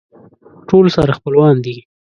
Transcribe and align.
ټول 0.69 0.85
سره 0.97 1.11
خپلوان 1.17 1.55
دي. 1.65 1.75